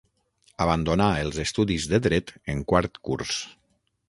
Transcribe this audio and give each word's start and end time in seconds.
Abandonà 0.65 1.09
els 1.25 1.37
estudis 1.45 1.87
de 1.93 2.01
Dret 2.09 2.35
en 2.55 2.65
quart 2.73 2.99
curs. 3.11 3.39